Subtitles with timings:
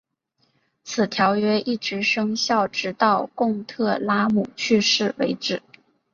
[0.83, 5.61] 此条约一直生效直到贡特拉姆去世为止。